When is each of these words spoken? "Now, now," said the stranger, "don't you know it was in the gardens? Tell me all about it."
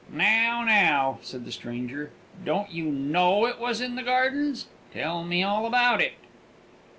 "Now, 0.11 0.63
now," 0.63 1.19
said 1.21 1.45
the 1.45 1.51
stranger, 1.51 2.09
"don't 2.43 2.71
you 2.71 2.85
know 2.85 3.45
it 3.45 3.59
was 3.59 3.81
in 3.81 3.93
the 3.95 4.01
gardens? 4.01 4.65
Tell 4.91 5.23
me 5.23 5.43
all 5.43 5.67
about 5.67 6.01
it." 6.01 6.13